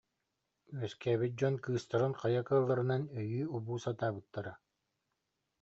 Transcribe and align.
үөскээбит 0.77 1.33
дьон 1.39 1.55
кыыстарын 1.63 2.13
хайа 2.21 2.41
кыалларынан 2.47 3.03
өйүү- 3.21 3.51
убуу 3.57 3.77
сатаабыттара 3.83 4.53